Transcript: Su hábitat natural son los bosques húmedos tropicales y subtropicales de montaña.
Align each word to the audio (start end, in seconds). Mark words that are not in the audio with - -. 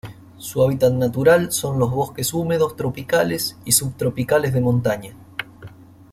Su 0.39 0.63
hábitat 0.63 0.93
natural 0.93 1.51
son 1.51 1.77
los 1.77 1.91
bosques 1.91 2.33
húmedos 2.33 2.75
tropicales 2.75 3.55
y 3.65 3.71
subtropicales 3.73 4.51
de 4.51 4.59
montaña. 4.61 5.13